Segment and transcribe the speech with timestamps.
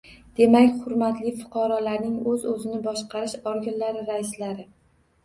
[0.37, 4.67] Demak, hurmatli fuqarolarning o‘zini-o‘zi boshqarish organlari raislari